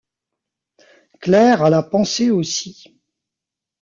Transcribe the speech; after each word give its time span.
Claire 1.19 1.61
à 1.61 1.69
la 1.69 1.83
pensée 1.83 2.31
aussi. 2.31 2.97